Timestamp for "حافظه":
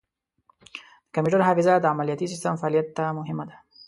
1.47-1.73